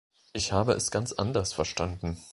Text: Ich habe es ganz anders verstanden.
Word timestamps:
Ich 0.33 0.51
habe 0.51 0.71
es 0.73 0.89
ganz 0.89 1.13
anders 1.13 1.53
verstanden. 1.53 2.17